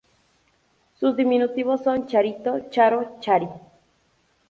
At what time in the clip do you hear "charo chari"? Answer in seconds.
2.71-3.47